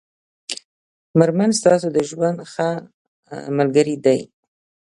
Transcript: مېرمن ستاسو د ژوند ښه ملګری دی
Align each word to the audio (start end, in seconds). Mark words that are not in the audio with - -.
مېرمن 1.17 1.51
ستاسو 1.59 1.87
د 1.93 1.97
ژوند 2.09 2.37
ښه 2.51 2.69
ملګری 3.57 3.95
دی 4.05 4.19